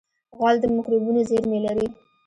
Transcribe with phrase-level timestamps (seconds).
[0.37, 1.87] غول د مکروبونو زېرمې لري.